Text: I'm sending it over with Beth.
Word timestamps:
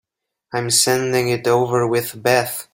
I'm 0.51 0.71
sending 0.71 1.29
it 1.29 1.45
over 1.47 1.85
with 1.85 2.23
Beth. 2.23 2.67